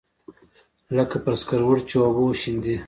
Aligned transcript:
لکه 0.95 1.17
پر 1.23 1.33
سکروټو 1.41 1.85
چې 1.89 1.95
اوبه 2.03 2.21
وشيندې. 2.25 2.75